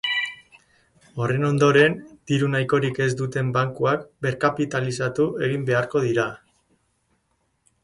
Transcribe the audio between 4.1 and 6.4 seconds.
berkapitalizatu egin beharko dira.